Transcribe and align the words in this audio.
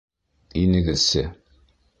Инегеҙсе 0.63 1.23